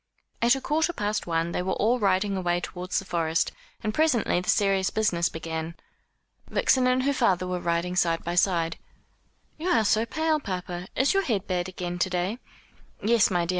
At 0.41 0.55
a 0.55 0.61
quarter 0.61 0.93
past 0.93 1.27
one 1.27 1.51
they 1.51 1.61
were 1.61 1.73
all 1.75 1.99
riding 1.99 2.35
away 2.35 2.59
towards 2.59 2.97
the 2.97 3.05
Forest, 3.05 3.51
and 3.83 3.93
presently 3.93 4.41
the 4.41 4.49
serious 4.49 4.89
business 4.89 5.29
began. 5.29 5.75
Vixen 6.49 6.87
and 6.87 7.03
her 7.03 7.13
father 7.13 7.45
were 7.45 7.59
riding 7.59 7.95
side 7.95 8.23
by 8.23 8.33
side. 8.33 8.79
"You 9.59 9.67
are 9.69 9.85
so 9.85 10.07
pale, 10.07 10.39
papa. 10.39 10.87
Is 10.95 11.13
your 11.13 11.21
head 11.21 11.45
bad 11.45 11.69
again 11.69 11.99
to 11.99 12.09
day?" 12.09 12.39
"Yes, 13.03 13.29
my 13.29 13.45
dear. 13.45 13.49